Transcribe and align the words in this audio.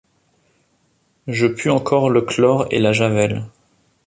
Je 1.27 1.45
pue 1.45 1.69
encore 1.69 2.09
le 2.09 2.21
chlore 2.23 2.65
et 2.71 2.79
la 2.79 2.91
javel. 2.91 3.45